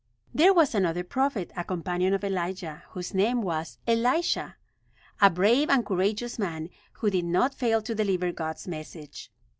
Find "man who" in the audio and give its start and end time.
6.39-7.11